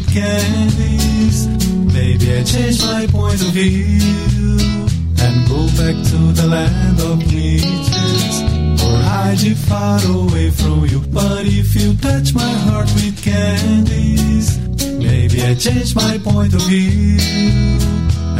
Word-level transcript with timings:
With 0.00 0.14
candies, 0.14 1.46
maybe 1.92 2.38
I 2.38 2.42
change 2.44 2.82
my 2.84 3.06
point 3.06 3.40
of 3.40 3.48
view 3.48 4.86
and 5.22 5.48
go 5.48 5.66
back 5.76 5.96
to 6.10 6.18
the 6.38 6.46
land 6.46 7.00
of 7.00 7.18
witches 7.32 8.42
or 8.82 8.96
hide 9.02 9.56
far 9.68 10.00
away 10.06 10.50
from 10.50 10.84
you. 10.86 11.00
But 11.12 11.46
if 11.46 11.74
you 11.74 11.94
touch 11.96 12.34
my 12.34 12.52
heart 12.66 12.88
with 12.94 13.22
candies, 13.22 14.58
maybe 14.98 15.42
I 15.42 15.54
change 15.54 15.94
my 15.94 16.18
point 16.18 16.54
of 16.54 16.62
view 16.62 17.18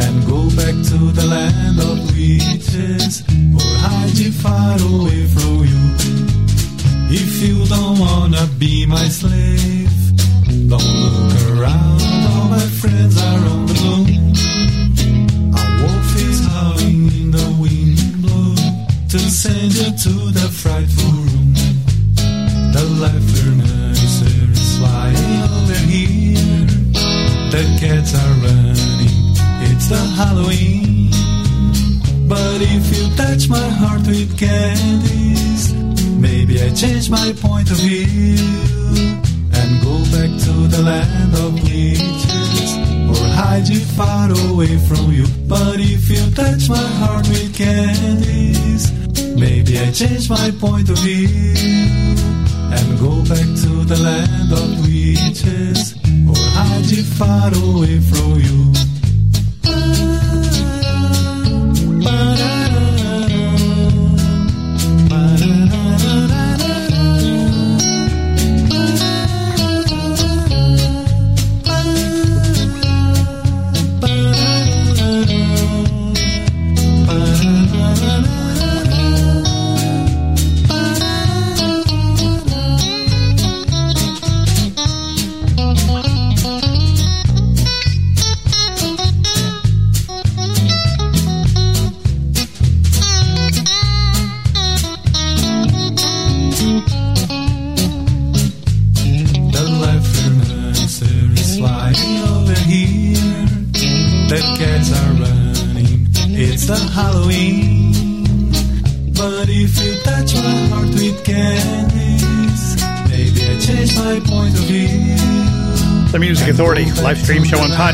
and 0.03 0.25
go 0.27 0.49
back 0.55 0.75
to 0.91 0.99
the 1.11 1.25
land 1.27 1.79
of 1.79 1.97
witches 2.11 3.23
or 3.55 3.73
hide 3.85 4.17
you 4.17 4.31
far 4.31 4.77
away 4.81 5.25
from 5.27 5.65
you. 5.65 5.81
If 7.13 7.43
you 7.43 7.65
don't 7.65 7.99
wanna 7.99 8.47
be 8.57 8.85
my 8.85 9.07
slave, 9.09 9.80
my 10.77 12.65
friends 12.79 13.21
are 13.21 13.45
on 13.51 13.65
the 13.65 13.75
moon. 13.83 14.35
A 15.53 15.63
wolf 15.81 16.15
is 16.15 16.39
howling 16.47 17.11
in 17.11 17.31
the 17.31 17.47
wind 17.59 17.99
to 19.09 19.19
send 19.19 19.73
you 19.73 19.91
to 20.05 20.31
the 20.31 20.47
frightful 20.49 21.11
room. 21.11 21.53
The 22.71 22.85
laughter 23.01 23.51
nurser 23.59 24.51
is 24.51 24.77
flying 24.77 25.41
over 25.55 25.79
here. 25.91 26.67
The 27.51 27.63
cats 27.81 28.15
are 28.15 28.35
running. 28.45 29.35
It's 29.67 29.89
the 29.89 30.03
Halloween. 30.19 31.11
But 32.29 32.61
if 32.61 32.83
you 32.95 33.13
touch 33.17 33.49
my 33.49 33.69
heart 33.81 34.07
with 34.07 34.37
candies, 34.39 35.73
maybe 36.17 36.61
I 36.63 36.69
change 36.73 37.09
my 37.09 37.33
point 37.41 37.69
of 37.71 37.77
view 37.77 38.71
and 39.61 39.81
go 39.81 39.95
back 40.15 40.31
to 40.45 40.53
the 40.73 40.81
land 40.81 41.33
of 41.43 41.53
witches 41.63 42.71
or 43.11 43.25
hide 43.39 43.67
you 43.67 43.79
far 43.97 44.29
away 44.49 44.77
from 44.87 45.11
you. 45.11 45.25
But 45.47 45.77
if 45.79 46.09
you 46.09 46.23
touch 46.33 46.69
my 46.69 46.87
heart 47.01 47.27
with 47.27 47.53
candies, 47.55 48.91
maybe 49.35 49.79
I 49.79 49.91
change 49.91 50.29
my 50.29 50.51
point 50.59 50.89
of 50.89 50.97
view 50.99 51.53
and 52.75 52.87
go 52.99 53.13
back 53.31 53.49
to 53.63 53.71
the 53.91 53.99
land 54.07 54.51
of 54.51 54.69
witches 54.85 55.93
or 56.29 56.41
hide 56.57 56.85
you 56.85 57.03
far 57.03 57.49
away 57.53 57.99
from 57.99 58.39
you. 58.39 59.00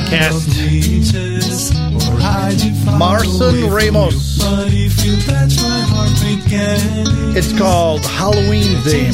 Podcast. 0.07 0.47
Marcin 2.97 3.69
Ramos. 3.69 4.39
It's 7.35 7.57
called 7.57 8.05
Halloween 8.05 8.77
Theme 8.83 9.13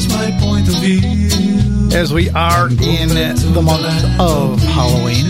as 1.92 2.12
we 2.12 2.30
are 2.30 2.68
in 2.68 3.08
the 3.08 3.62
month 3.62 4.20
of 4.20 4.60
Halloween. 4.62 5.26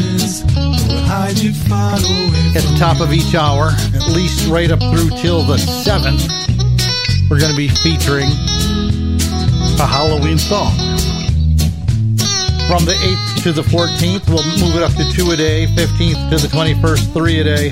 At 2.56 2.62
the 2.62 2.76
top 2.78 3.00
of 3.00 3.12
each 3.12 3.34
hour, 3.34 3.70
at 3.94 4.08
least 4.08 4.46
right 4.48 4.70
up 4.70 4.80
through 4.80 5.10
till 5.16 5.42
the 5.42 5.56
7th, 5.56 6.28
we're 7.30 7.40
going 7.40 7.50
to 7.50 7.56
be 7.56 7.68
featuring 7.68 8.30
a 9.80 9.86
Halloween 9.86 10.38
song. 10.38 10.74
From 12.68 12.84
the 12.86 12.94
8th 12.94 13.33
to 13.44 13.52
the 13.52 13.60
14th, 13.60 14.26
we'll 14.28 14.42
move 14.58 14.74
it 14.74 14.82
up 14.82 14.90
to 14.92 15.04
two 15.12 15.30
a 15.30 15.36
day, 15.36 15.66
15th 15.66 16.30
to 16.30 16.36
the 16.38 16.48
21st, 16.48 17.12
three 17.12 17.40
a 17.40 17.44
day, 17.44 17.70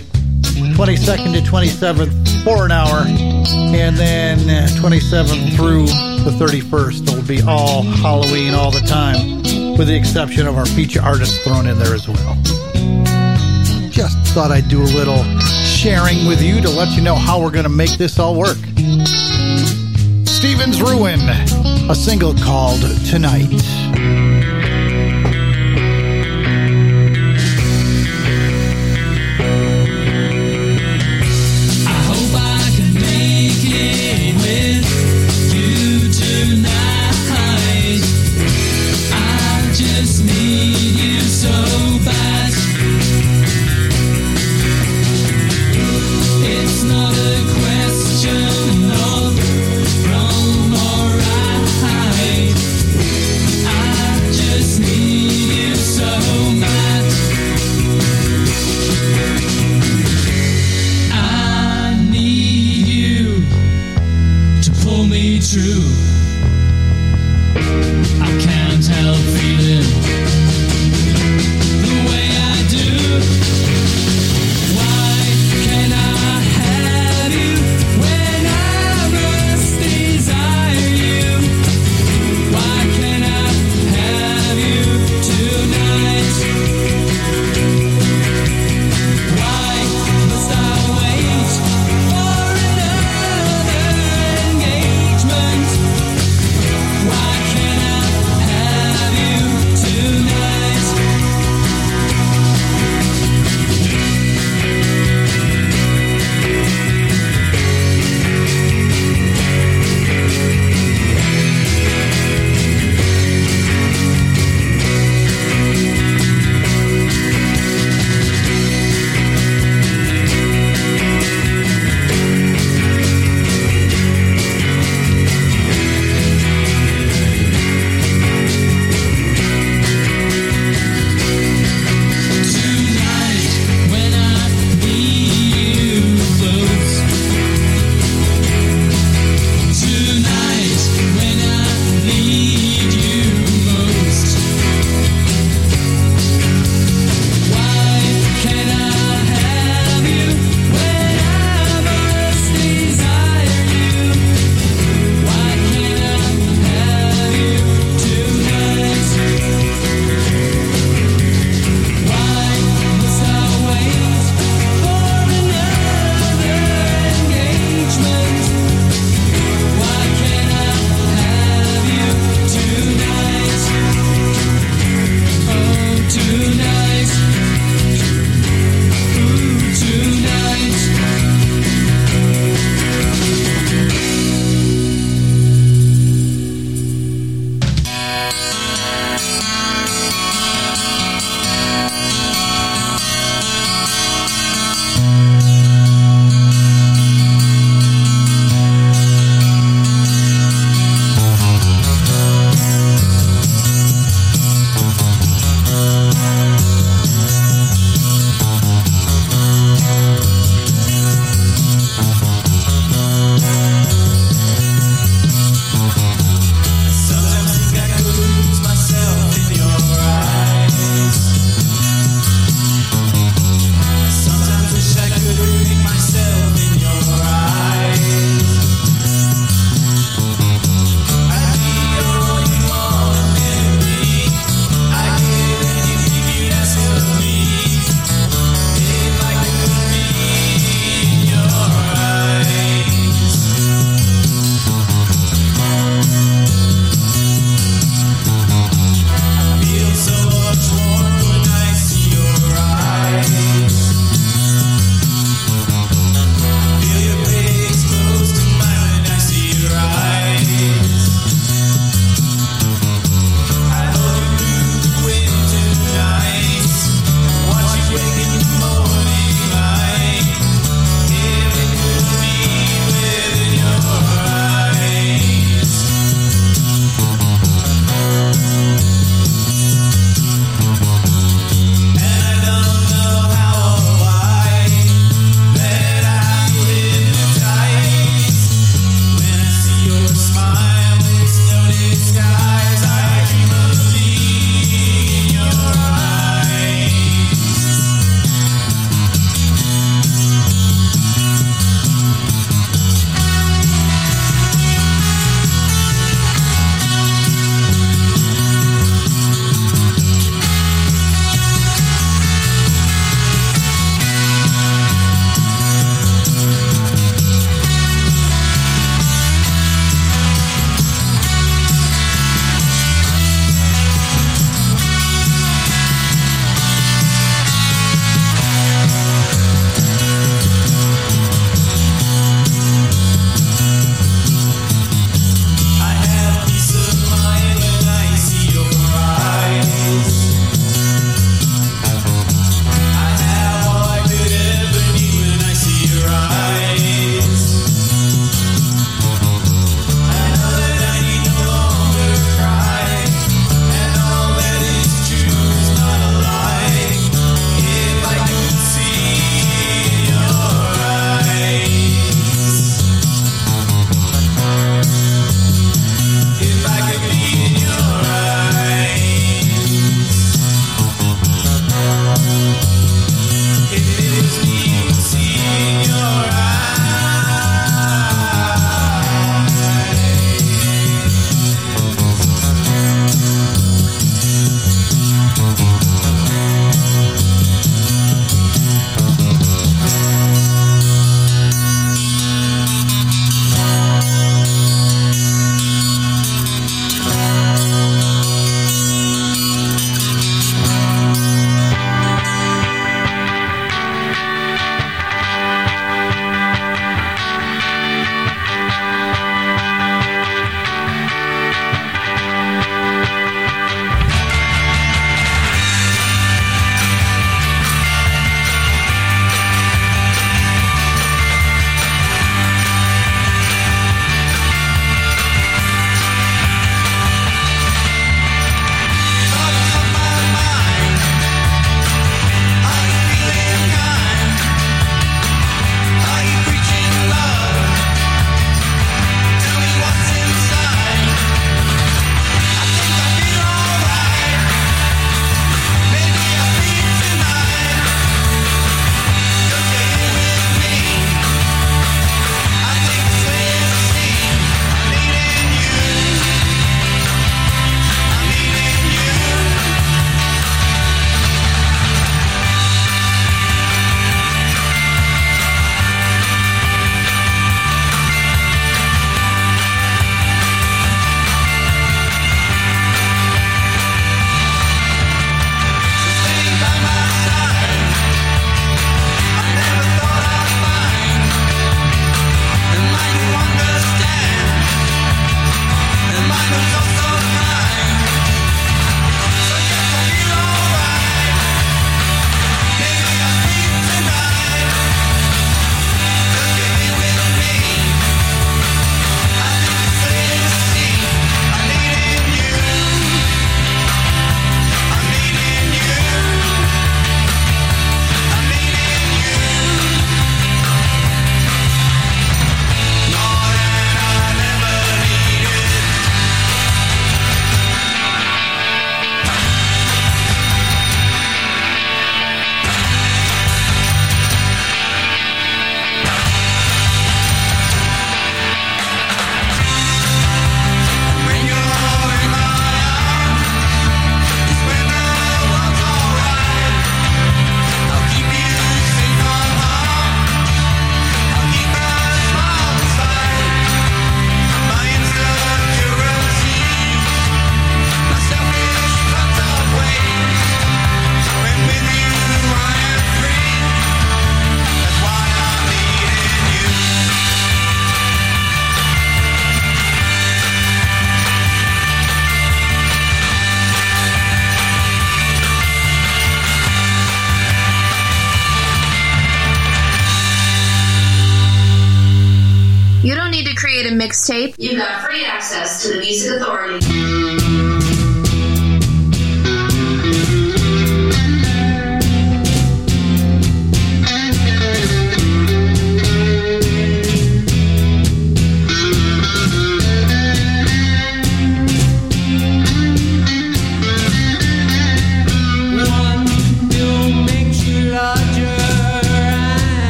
22nd 0.77 1.33
to 1.33 1.41
27th, 1.51 2.45
four 2.45 2.67
an 2.67 2.73
hour, 2.73 3.07
and 3.07 3.97
then 3.97 4.39
uh, 4.51 4.69
27th 4.83 5.57
through 5.57 5.87
the 6.25 6.37
31st. 6.39 7.09
It'll 7.09 7.23
be 7.23 7.41
all 7.41 7.85
Halloween 7.85 8.53
all 8.53 8.71
the 8.71 8.81
time, 8.81 9.39
with 9.79 9.89
the 9.89 9.97
exception 9.97 10.47
of 10.47 10.59
our 10.59 10.67
feature 10.67 11.01
artists 11.01 11.43
thrown 11.43 11.67
in 11.67 11.79
there 11.79 11.95
as 11.95 12.07
well. 12.07 12.37
Just 13.89 14.19
thought 14.35 14.51
I'd 14.51 14.69
do 14.69 14.83
a 14.83 14.93
little 14.93 15.25
sharing 15.41 16.27
with 16.27 16.43
you 16.43 16.61
to 16.61 16.69
let 16.69 16.95
you 16.95 17.01
know 17.01 17.15
how 17.15 17.41
we're 17.41 17.51
going 17.51 17.65
to 17.65 17.71
make 17.71 17.97
this 17.97 18.19
all 18.19 18.39
work. 18.39 18.59
Stephen 20.29 20.71
Druin, 20.71 21.89
a 21.89 21.95
single 21.95 22.35
called 22.35 22.83
Tonight. 23.09 24.42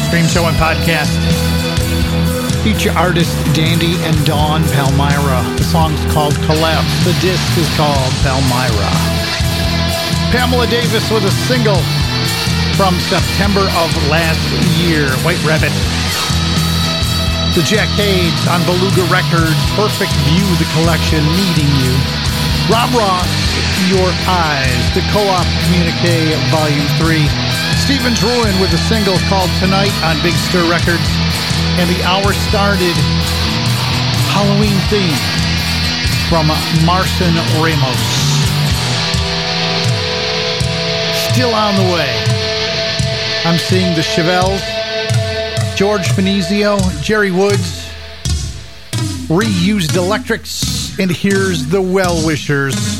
live 0.00 0.08
stream 0.08 0.26
show 0.26 0.46
and 0.48 0.56
podcast. 0.56 1.12
Feature 2.62 2.92
artist 2.96 3.34
Dandy 3.54 3.96
and 4.04 4.16
Dawn 4.24 4.62
Palmyra. 4.72 5.42
The 5.56 5.64
song's 5.64 6.00
called 6.12 6.34
Collapse. 6.46 6.92
The 7.04 7.16
disc 7.20 7.44
is 7.58 7.68
called 7.76 8.12
Palmyra. 8.22 8.90
Pamela 10.32 10.66
Davis 10.68 11.04
with 11.10 11.24
a 11.24 11.34
single 11.48 11.80
from 12.76 12.94
September 13.08 13.60
of 13.60 13.88
last 14.08 14.40
year, 14.80 15.08
White 15.24 15.40
Rabbit. 15.44 15.72
The 17.54 17.64
Jack 17.66 17.88
Cades 17.98 18.44
on 18.48 18.62
Beluga 18.64 19.04
Records, 19.10 19.58
Perfect 19.74 20.12
View, 20.30 20.46
the 20.56 20.68
collection, 20.80 21.20
Needing 21.34 21.70
You. 21.82 21.92
Rob 22.70 22.88
Ross, 22.94 23.28
Your 23.90 24.08
Eyes, 24.28 24.84
the 24.94 25.02
Co-op 25.10 25.46
Communique, 25.66 26.36
Volume 26.54 26.88
3. 26.96 27.59
Stephen 27.90 28.12
Druin 28.12 28.60
with 28.60 28.72
a 28.72 28.78
single 28.78 29.18
called 29.26 29.50
Tonight 29.58 29.90
on 30.04 30.14
Big 30.22 30.32
Stir 30.34 30.62
Records. 30.70 31.10
And 31.74 31.90
the 31.90 32.00
hour 32.04 32.32
started 32.32 32.94
Halloween 34.30 34.78
theme 34.86 35.18
from 36.30 36.46
Marcin 36.86 37.34
Ramos. 37.58 37.98
Still 41.32 41.52
on 41.52 41.74
the 41.74 41.92
way. 41.92 42.14
I'm 43.44 43.58
seeing 43.58 43.96
the 43.96 44.02
Chevelles, 44.02 44.62
George 45.74 46.06
Finizio, 46.10 46.78
Jerry 47.02 47.32
Woods, 47.32 47.90
reused 49.26 49.96
electrics, 49.96 50.96
and 51.00 51.10
here's 51.10 51.66
the 51.66 51.82
Well 51.82 52.24
Wishers. 52.24 52.99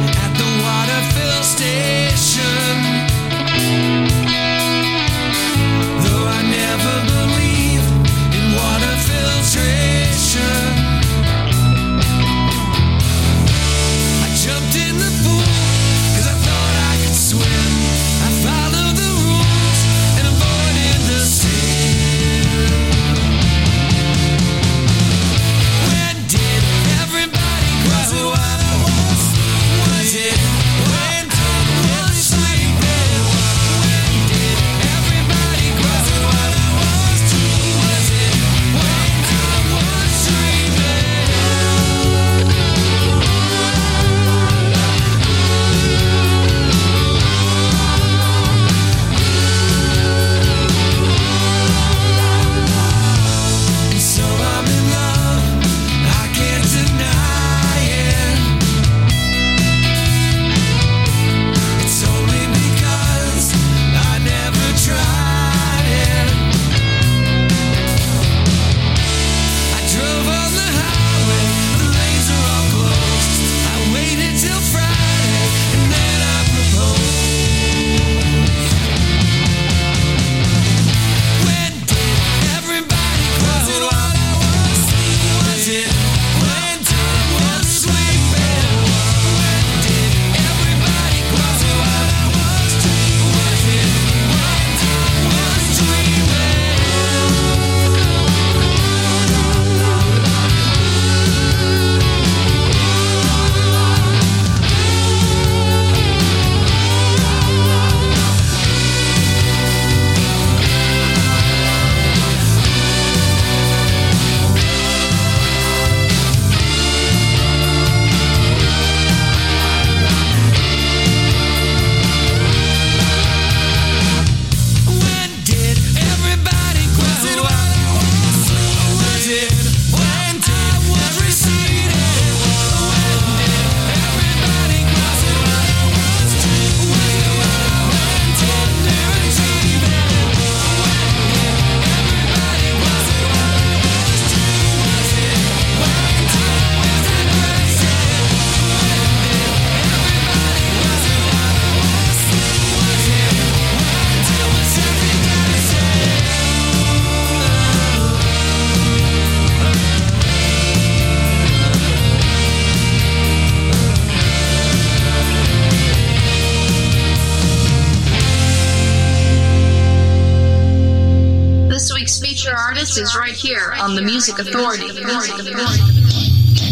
on 173.91 173.97
the 173.97 174.01
Music 174.03 174.39
Authority. 174.39 174.85
Music 174.85 175.33
Authority. 175.33 175.83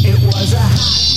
It 0.08 0.17
was 0.23 0.53
a 0.53 1.09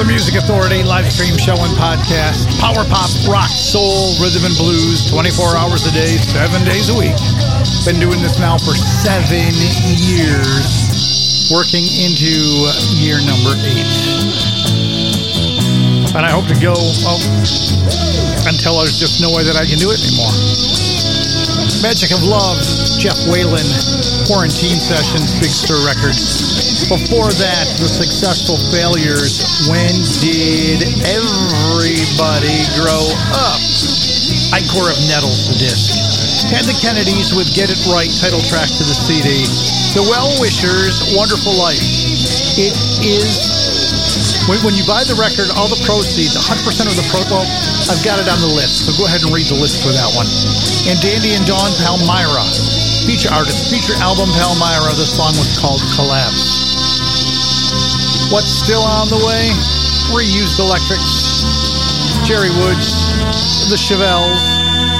The 0.00 0.08
Music 0.08 0.40
Authority 0.40 0.80
live 0.80 1.04
stream 1.12 1.36
show 1.36 1.60
and 1.60 1.76
podcast. 1.76 2.48
Power 2.56 2.88
pop, 2.88 3.12
rock, 3.28 3.52
soul, 3.52 4.16
rhythm 4.16 4.48
and 4.48 4.56
blues, 4.56 5.04
24 5.12 5.60
hours 5.60 5.84
a 5.84 5.92
day, 5.92 6.16
7 6.16 6.40
days 6.64 6.88
a 6.88 6.96
week. 6.96 7.12
Been 7.84 8.00
doing 8.00 8.24
this 8.24 8.40
now 8.40 8.56
for 8.56 8.72
7 8.72 9.12
years, 10.00 11.52
working 11.52 11.84
into 11.84 12.64
year 12.96 13.20
number 13.28 13.52
8. 13.52 16.16
And 16.16 16.24
I 16.24 16.32
hope 16.32 16.48
to 16.48 16.56
go 16.56 16.72
well, 17.04 17.20
until 18.48 18.80
there's 18.80 18.96
just 18.96 19.20
no 19.20 19.28
way 19.28 19.44
that 19.44 19.60
I 19.60 19.68
can 19.68 19.76
do 19.76 19.92
it 19.92 20.00
anymore. 20.00 20.32
Magic 21.84 22.16
of 22.16 22.24
Love, 22.24 22.56
Jeff 22.96 23.20
Whalen, 23.28 23.68
Quarantine 24.30 24.78
Sessions, 24.78 25.34
Big 25.42 25.50
Stir 25.50 25.82
Records. 25.82 26.86
Before 26.86 27.34
that, 27.42 27.66
the 27.82 27.90
successful 27.90 28.54
failures. 28.70 29.42
When 29.66 29.90
did 30.22 30.86
everybody 31.02 32.62
grow 32.78 33.10
up? 33.34 33.58
Encore 34.54 34.94
of 34.94 35.02
Nettles, 35.10 35.50
the 35.50 35.58
disc. 35.58 35.98
Had 36.46 36.62
the 36.62 36.78
Kennedys 36.78 37.34
with 37.34 37.50
Get 37.58 37.74
It 37.74 37.82
Right, 37.90 38.06
title 38.22 38.38
track 38.46 38.70
to 38.70 38.86
the 38.86 38.94
CD. 38.94 39.50
The 39.98 40.06
Well 40.06 40.30
Wishers, 40.38 41.10
Wonderful 41.10 41.58
Life. 41.58 41.82
It 42.54 42.78
is 43.02 43.34
when, 44.46 44.62
when 44.62 44.78
you 44.78 44.86
buy 44.86 45.02
the 45.02 45.18
record, 45.18 45.50
all 45.58 45.66
the 45.66 45.82
proceeds, 45.82 46.38
100% 46.38 46.86
of 46.86 46.94
the 46.94 47.06
pro, 47.10 47.26
well, 47.26 47.46
I've 47.90 48.02
got 48.06 48.22
it 48.22 48.30
on 48.30 48.38
the 48.38 48.50
list, 48.54 48.86
so 48.86 48.94
go 48.94 49.10
ahead 49.10 49.26
and 49.26 49.34
read 49.34 49.50
the 49.50 49.58
list 49.58 49.82
for 49.82 49.90
that 49.90 50.10
one. 50.14 50.30
And 50.86 50.98
Dandy 51.02 51.34
and 51.34 51.42
Dawn 51.46 51.70
Palmyra, 51.82 52.46
feature 53.10 53.34
artist, 53.34 53.74
feature 53.74 53.98
album 53.98 54.28
Palmyra. 54.38 54.94
The 54.94 55.04
song 55.04 55.34
was 55.34 55.58
called 55.58 55.80
Collapse. 55.96 56.70
What's 58.30 58.46
still 58.46 58.82
on 58.82 59.08
the 59.08 59.18
way? 59.26 59.50
Reused 60.14 60.60
Electrics, 60.60 61.42
Jerry 62.24 62.50
Woods, 62.62 62.94
the 63.68 63.74
Chevelles, 63.74 64.38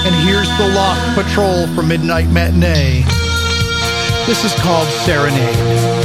and 0.04 0.12
here's 0.26 0.48
the 0.58 0.74
Lost 0.74 1.14
Patrol 1.14 1.68
for 1.68 1.84
Midnight 1.84 2.28
Matinee. 2.30 3.04
This 4.26 4.44
is 4.44 4.52
called 4.60 4.88
Serenade. 5.06 5.99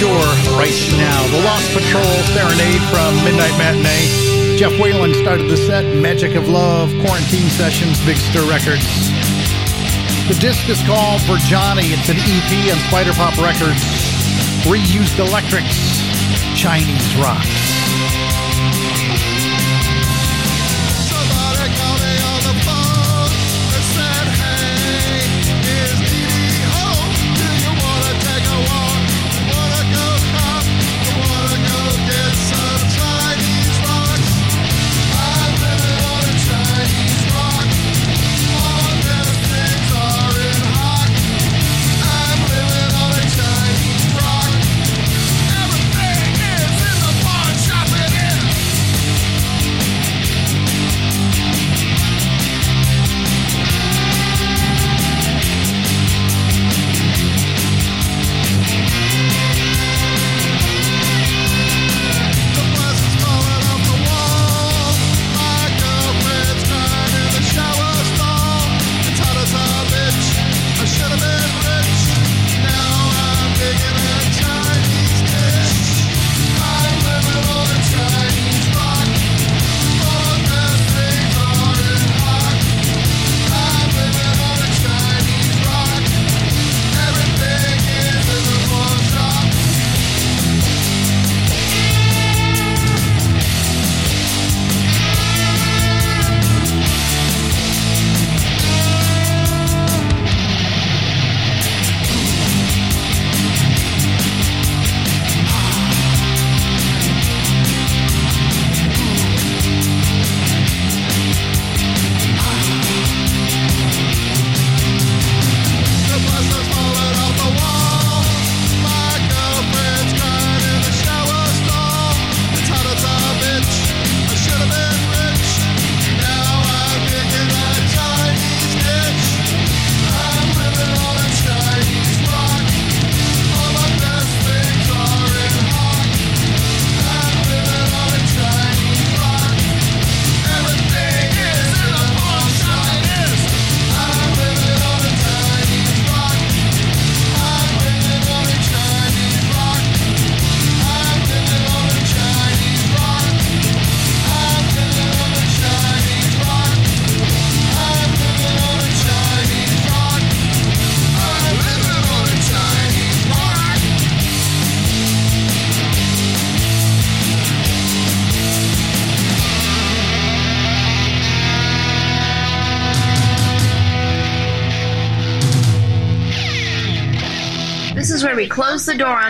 Shore 0.00 0.32
right 0.56 0.72
now. 0.96 1.26
The 1.28 1.44
Lost 1.44 1.74
Patrol 1.76 2.16
Serenade 2.32 2.80
from 2.88 3.14
Midnight 3.22 3.52
Matinee. 3.58 4.56
Jeff 4.56 4.72
Whalen 4.80 5.12
started 5.12 5.50
the 5.50 5.58
set. 5.58 5.84
Magic 5.94 6.36
of 6.36 6.48
Love, 6.48 6.88
Quarantine 7.04 7.50
Sessions, 7.50 8.02
Big 8.06 8.16
Stir 8.16 8.48
Records. 8.48 8.88
The 10.26 10.38
disc 10.40 10.66
is 10.70 10.80
called 10.84 11.20
For 11.28 11.36
Johnny. 11.44 11.92
It's 11.92 12.08
an 12.08 12.16
EP 12.16 12.72
on 12.72 12.80
Spyderpop 12.88 13.36
Records. 13.44 13.84
Reused 14.64 15.18
Electrics, 15.20 16.00
Chinese 16.56 17.14
Rocks. 17.16 18.19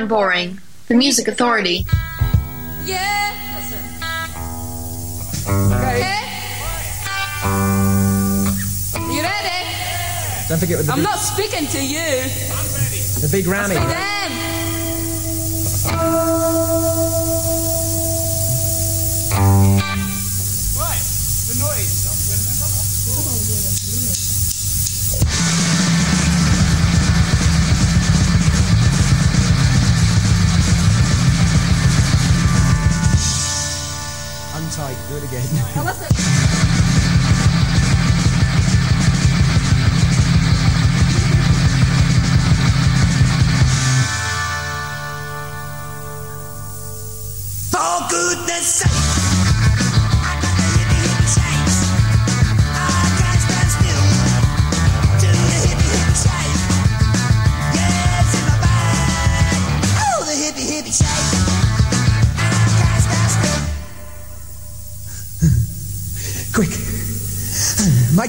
John 0.00 0.08
Boring, 0.08 0.58
The 0.88 0.94
Music 0.94 1.28
Authority. 1.28 1.84
Yeah. 2.86 3.36
Ready? 5.46 6.00
Okay. 6.00 6.24
You 9.14 9.20
ready? 9.20 9.60
Don't 10.48 10.58
forget 10.58 10.78
with 10.78 10.86
the 10.86 10.92
I'm 10.92 11.00
big, 11.00 11.04
not 11.04 11.18
speaking 11.18 11.66
to 11.66 11.84
you. 11.84 11.98
I'm 11.98 12.64
ready. 12.80 13.02
The 13.20 13.28
big 13.30 13.44
Grammy. 13.44 13.76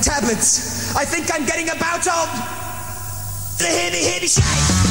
tablets. 0.01 0.95
I 0.95 1.05
think 1.05 1.31
I'm 1.33 1.45
getting 1.45 1.69
about 1.69 2.07
of 2.07 2.27
the 3.57 3.65
heavy, 3.65 4.03
heavy 4.03 4.27
shake. 4.27 4.90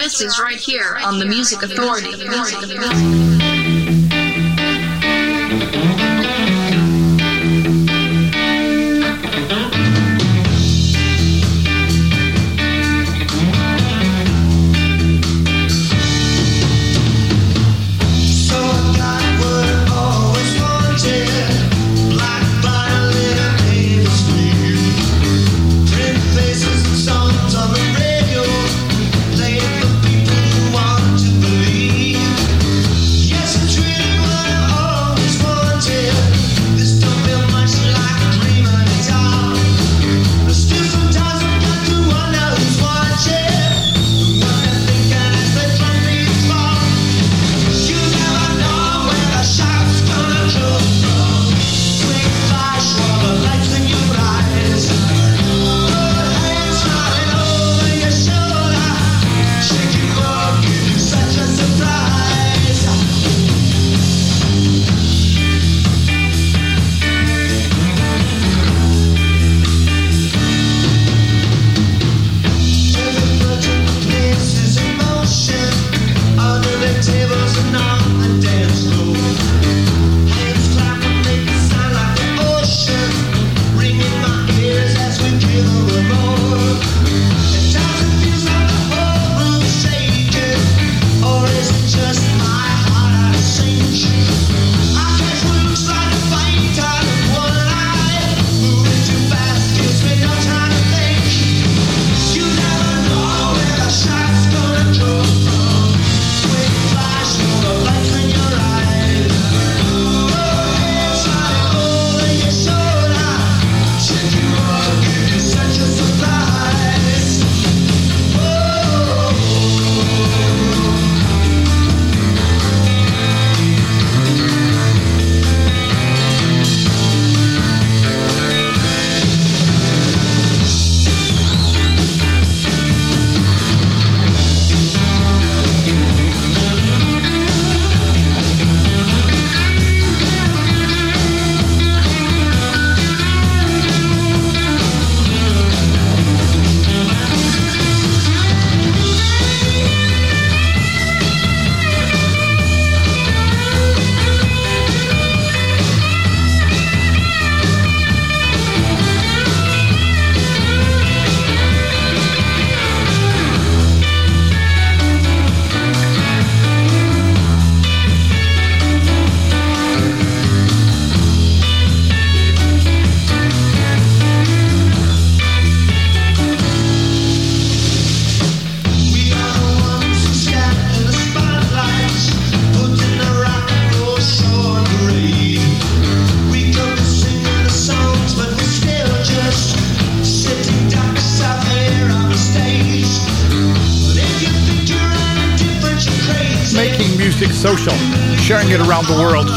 Artist 0.00 0.22
is 0.22 0.40
right 0.40 0.58
here 0.58 0.96
on 1.04 1.18
the 1.18 1.26
Music 1.26 1.62
Authority. 1.62 2.16
Music 2.16 2.62
Authority. 2.62 3.49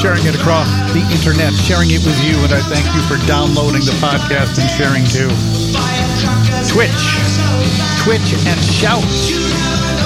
Sharing 0.04 0.28
it 0.28 0.36
across 0.36 0.68
the 0.92 1.00
internet, 1.16 1.56
sharing 1.56 1.88
it 1.88 2.04
with 2.04 2.20
you. 2.28 2.36
And 2.44 2.52
I 2.52 2.60
thank 2.60 2.84
you 2.92 3.00
for 3.08 3.16
downloading 3.26 3.88
the 3.88 3.96
podcast 4.04 4.60
and 4.60 4.68
sharing 4.68 5.08
too. 5.08 5.32
Twitch, 6.68 7.04
Twitch 8.04 8.36
and 8.44 8.60
Shout. 8.60 9.08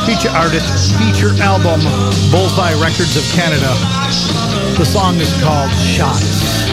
Feature 0.06 0.30
artist, 0.38 0.94
feature 1.02 1.34
album, 1.42 1.82
Bullseye 2.30 2.78
Records 2.78 3.18
of 3.18 3.26
Canada. 3.34 3.74
The 4.78 4.86
song 4.86 5.18
is 5.18 5.34
called 5.42 5.74
Shots. 5.74 6.70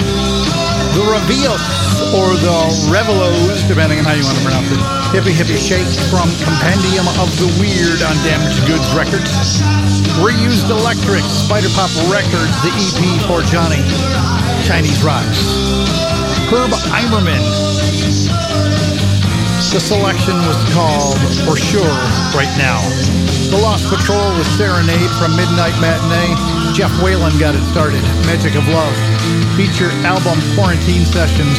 The 0.92 1.08
Reveals, 1.08 1.64
or 2.12 2.36
the 2.36 2.60
Revelos, 2.92 3.66
depending 3.66 4.00
on 4.00 4.04
how 4.04 4.12
you 4.12 4.24
want 4.24 4.36
to 4.36 4.44
pronounce 4.44 4.68
it. 4.70 5.03
Hippie 5.14 5.30
Hippie 5.30 5.54
Shake 5.54 5.86
from 6.10 6.26
Compendium 6.42 7.06
of 7.22 7.30
the 7.38 7.46
Weird 7.62 8.02
on 8.02 8.18
Damaged 8.26 8.66
Goods 8.66 8.90
Records. 8.98 9.30
Reused 10.18 10.66
Electric, 10.66 11.22
Spyderpop 11.22 11.86
Records, 12.10 12.50
the 12.66 12.74
EP 12.74 13.22
for 13.30 13.46
Johnny. 13.46 13.78
Chinese 14.66 14.98
Rocks. 15.06 15.38
Herb 16.50 16.74
Eimerman. 16.90 17.38
The 19.70 19.78
selection 19.78 20.34
was 20.50 20.58
called 20.74 21.22
For 21.46 21.54
Sure 21.54 21.94
Right 22.34 22.50
Now. 22.58 22.82
The 23.54 23.58
Lost 23.62 23.86
Patrol 23.86 24.34
with 24.34 24.50
Serenade 24.58 25.14
from 25.22 25.38
Midnight 25.38 25.78
Matinee. 25.78 26.34
Jeff 26.74 26.90
Whalen 26.98 27.38
got 27.38 27.54
it 27.54 27.62
started. 27.70 28.02
Magic 28.26 28.58
of 28.58 28.66
Love. 28.66 28.98
Feature 29.54 29.94
album 30.02 30.42
Quarantine 30.58 31.06
Sessions. 31.06 31.54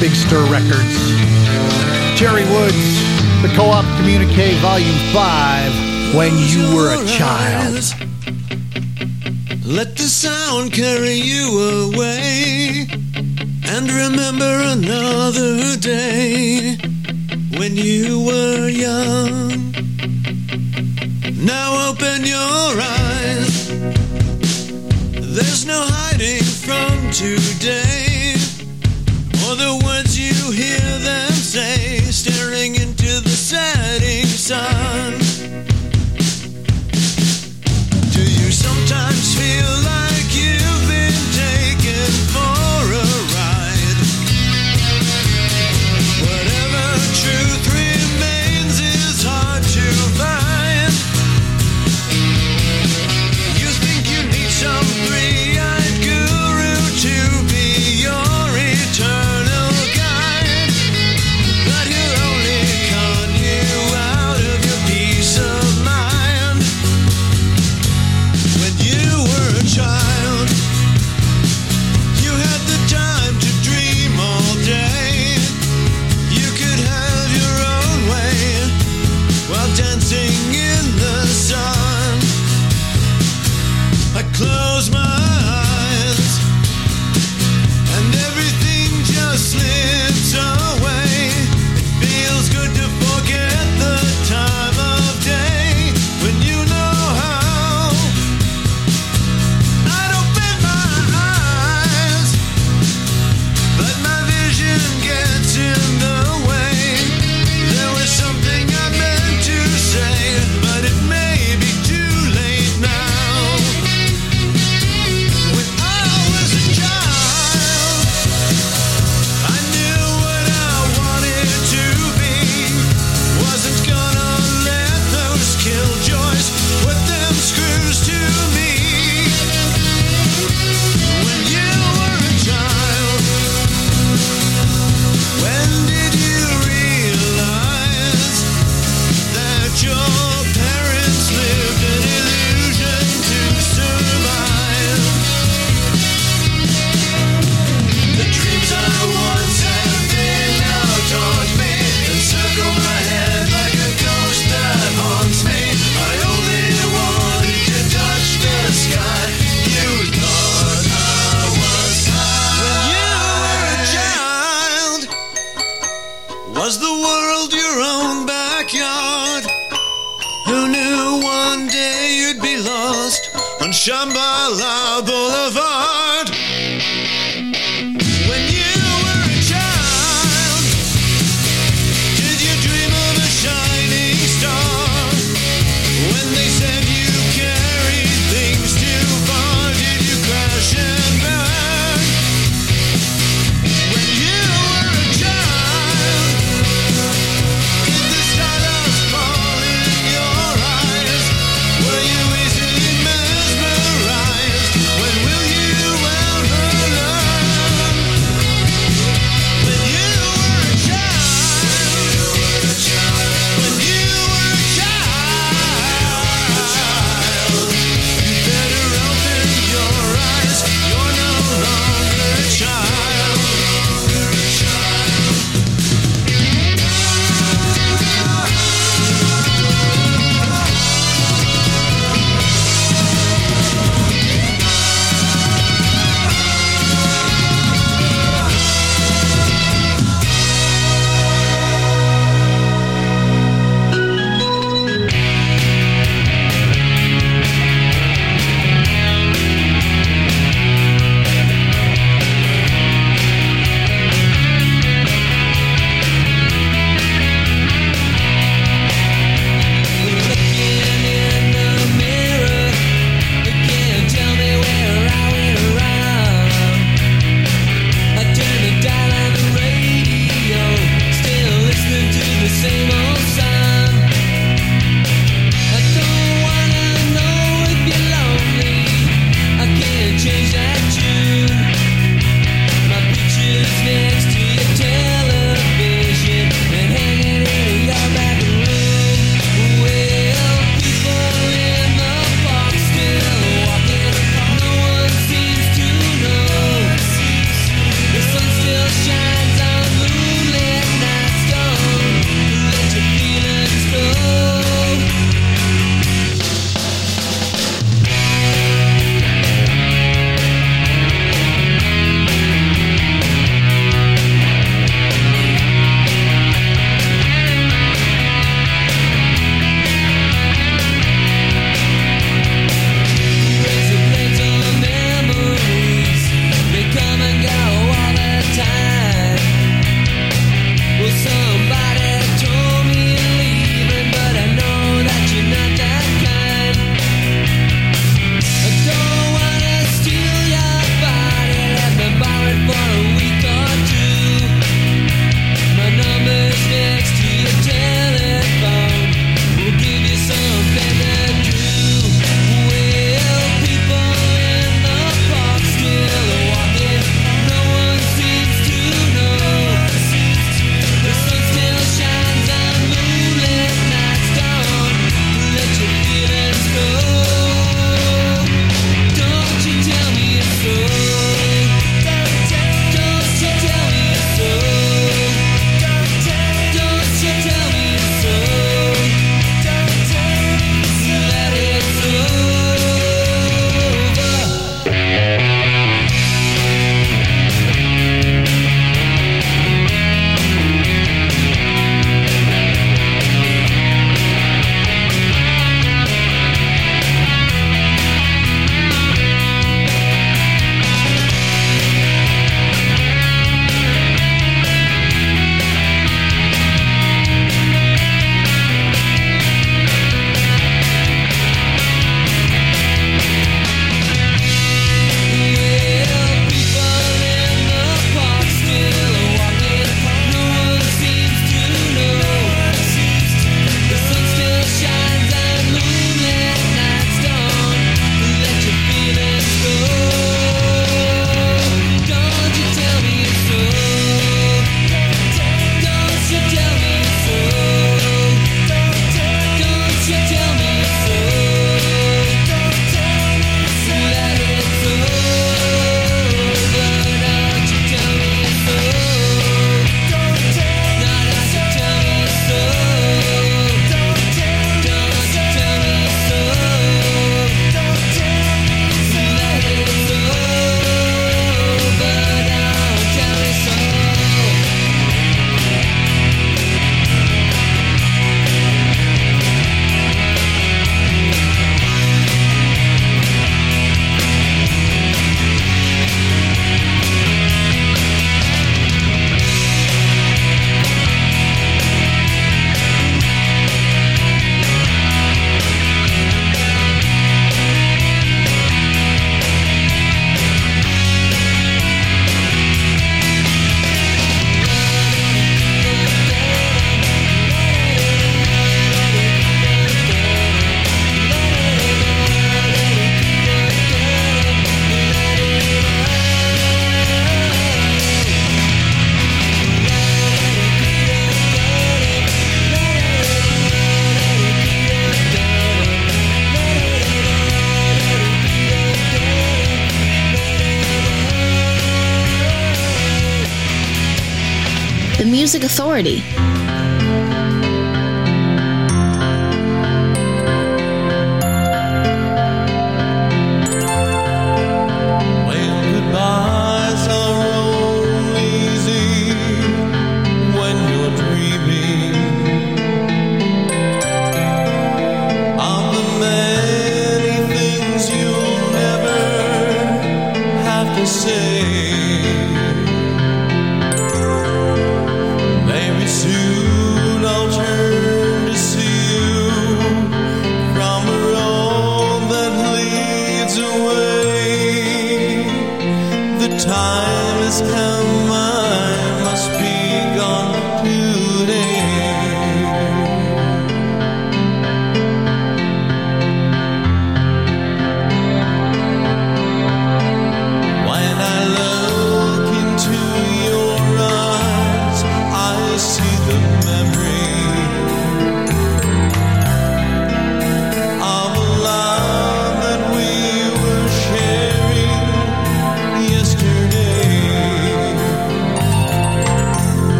Big 0.00 0.16
Stir 0.16 0.48
Records. 0.48 1.99
Jerry 2.20 2.44
Woods. 2.50 2.76
The 3.40 3.50
Co-op 3.56 3.82
Communique 3.96 4.52
Volume 4.56 4.98
5. 5.14 6.14
When 6.14 6.36
You 6.36 6.76
Were 6.76 6.92
a 6.92 7.06
Child. 7.06 7.94
Let 9.64 9.96
the 9.96 10.02
sound 10.02 10.70
carry 10.70 11.14
you 11.14 11.88
away 11.88 12.86
and 13.72 13.90
remember 13.90 14.52
another 14.76 15.78
day 15.78 16.76
when 17.56 17.76
you 17.76 18.22
were 18.26 18.68
young. 18.68 19.72
Now 21.42 21.88
open 21.88 22.26
your 22.26 22.70
eyes. 23.00 23.70
There's 25.36 25.64
no 25.64 25.86
hiding 25.88 26.44
from 26.44 27.10
today 27.12 28.34
or 29.48 29.56
the 29.56 29.80
words 29.86 30.18
you 30.18 30.52
hear 30.52 30.98
them 30.98 31.29
say, 31.50 31.98
staring 32.12 32.76
into 32.76 33.20
the 33.22 33.28
setting 33.28 34.24
sun. 34.24 35.18
Do 38.12 38.22
you 38.22 38.52
sometimes 38.52 39.34
feel 39.34 39.72
like 39.82 40.30
you've 40.30 40.86
been 40.86 41.22
taken 41.34 42.06
for 42.30 42.94
a 42.94 43.08
ride? 43.34 43.98
Whatever 46.22 46.86
truth. 47.18 47.89